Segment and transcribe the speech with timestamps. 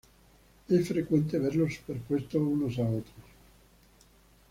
[0.67, 3.23] Es frecuente verlos superpuestos unos a otros.